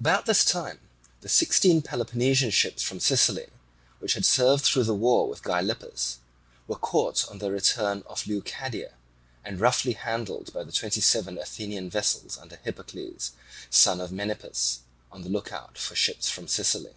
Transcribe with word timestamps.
About 0.00 0.26
this 0.26 0.44
time 0.44 0.80
the 1.20 1.28
sixteen 1.28 1.82
Peloponnesian 1.82 2.50
ships 2.50 2.82
from 2.82 2.98
Sicily, 2.98 3.46
which 4.00 4.14
had 4.14 4.24
served 4.26 4.64
through 4.64 4.82
the 4.82 4.92
war 4.92 5.28
with 5.28 5.44
Gylippus, 5.44 6.16
were 6.66 6.74
caught 6.74 7.28
on 7.30 7.38
their 7.38 7.52
return 7.52 8.02
off 8.08 8.26
Leucadia 8.26 8.94
and 9.44 9.60
roughly 9.60 9.92
handled 9.92 10.52
by 10.52 10.64
the 10.64 10.72
twenty 10.72 11.00
seven 11.00 11.38
Athenian 11.38 11.88
vessels 11.90 12.36
under 12.38 12.56
Hippocles, 12.56 13.30
son 13.70 14.00
of 14.00 14.10
Menippus, 14.10 14.80
on 15.12 15.22
the 15.22 15.28
lookout 15.30 15.78
for 15.78 15.90
the 15.92 15.96
ships 15.96 16.28
from 16.28 16.48
Sicily. 16.48 16.96